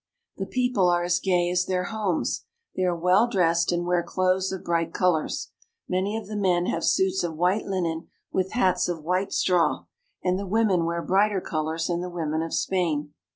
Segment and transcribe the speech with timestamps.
[0.37, 2.45] The people are as gay as their homes.
[2.75, 5.51] They are well dressed, and wear clothes of bright colors.
[5.87, 9.85] Many of the men have suits of white linen with hats of white straw,
[10.23, 13.13] and the women wear brighter colors than the women of Spain.